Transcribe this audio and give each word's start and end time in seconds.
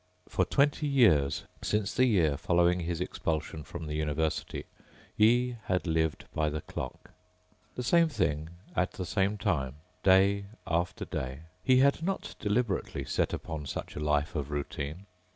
For 0.27 0.45
twenty 0.45 0.87
years, 0.87 1.43
since 1.61 1.93
the 1.93 2.07
year 2.07 2.35
following 2.35 2.79
his 2.79 2.99
expulsion 3.01 3.63
from 3.63 3.85
the 3.85 3.93
university, 3.93 4.65
he 5.15 5.57
had 5.65 5.85
lived 5.85 6.25
by 6.33 6.49
the 6.49 6.61
clock. 6.61 7.11
The 7.75 7.83
same 7.83 8.09
thing, 8.09 8.49
at 8.75 8.93
the 8.93 9.05
same 9.05 9.37
time, 9.37 9.75
day 10.01 10.45
after 10.65 11.05
day. 11.05 11.41
He 11.63 11.77
had 11.81 12.01
not 12.01 12.33
deliberately 12.39 13.03
set 13.05 13.31
upon 13.31 13.67
such 13.67 13.95
a 13.95 13.99
life 13.99 14.33
of 14.33 14.49
routine. 14.49 15.05